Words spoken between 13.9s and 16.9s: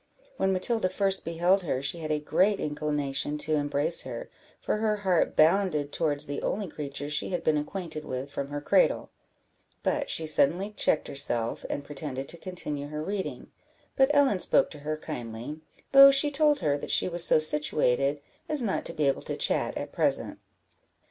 but Ellen spoke to her kindly, though she told her that